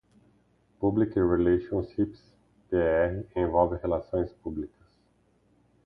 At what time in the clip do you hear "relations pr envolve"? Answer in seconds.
1.15-3.75